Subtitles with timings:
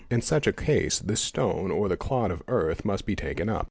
[0.09, 3.59] In such _@ case the stone or the clod of earth must be taken up.